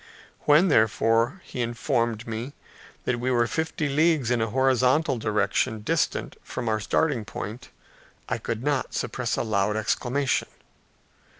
When, 0.45 0.69
therefore, 0.69 1.41
he 1.43 1.61
informed 1.61 2.25
me 2.25 2.53
that 3.05 3.19
we 3.19 3.29
were 3.29 3.45
fifty 3.45 3.87
leagues 3.87 4.31
in 4.31 4.41
a 4.41 4.49
horizontal 4.49 5.19
direction 5.19 5.81
distant 5.81 6.37
from 6.41 6.67
our 6.67 6.79
starting 6.79 7.23
point, 7.23 7.69
I 8.27 8.39
could 8.39 8.63
not 8.63 8.95
suppress 8.95 9.35
a 9.37 9.43
loud 9.43 9.77
exclamation. 9.77 10.47